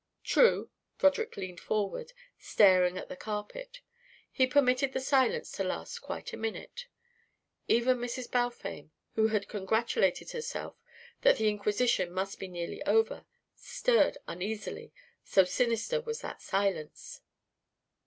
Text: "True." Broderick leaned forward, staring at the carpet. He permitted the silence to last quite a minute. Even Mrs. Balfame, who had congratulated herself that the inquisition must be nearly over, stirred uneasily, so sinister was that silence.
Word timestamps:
"True." 0.23 0.71
Broderick 0.97 1.37
leaned 1.37 1.59
forward, 1.59 2.11
staring 2.39 2.97
at 2.97 3.07
the 3.07 3.15
carpet. 3.15 3.81
He 4.31 4.47
permitted 4.47 4.93
the 4.93 4.99
silence 4.99 5.51
to 5.51 5.63
last 5.63 5.99
quite 5.99 6.33
a 6.33 6.37
minute. 6.37 6.87
Even 7.67 7.99
Mrs. 7.99 8.31
Balfame, 8.31 8.89
who 9.13 9.27
had 9.27 9.47
congratulated 9.47 10.31
herself 10.31 10.75
that 11.21 11.37
the 11.37 11.49
inquisition 11.49 12.11
must 12.11 12.39
be 12.39 12.47
nearly 12.47 12.81
over, 12.81 13.27
stirred 13.53 14.17
uneasily, 14.27 14.91
so 15.23 15.43
sinister 15.43 16.01
was 16.01 16.21
that 16.21 16.41
silence. 16.41 17.21